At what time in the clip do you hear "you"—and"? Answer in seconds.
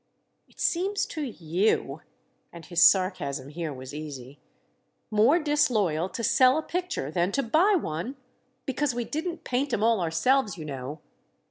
1.21-2.65